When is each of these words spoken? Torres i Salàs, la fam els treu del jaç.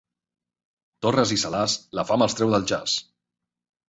Torres 1.05 1.33
i 1.35 1.37
Salàs, 1.41 1.75
la 1.99 2.05
fam 2.13 2.23
els 2.29 2.37
treu 2.39 2.55
del 2.55 2.65
jaç. 2.73 2.97